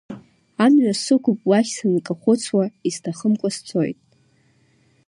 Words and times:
Амҩа 0.65 0.93
сықәуп 1.03 1.39
уахь 1.49 1.71
сынкахәыцуа, 1.75 2.65
исҭахымкәа 2.87 3.49
сцоит. 3.55 3.97